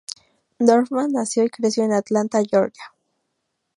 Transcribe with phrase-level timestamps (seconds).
[0.59, 2.91] Dorfman Nació y creció en Atlanta, Georgia.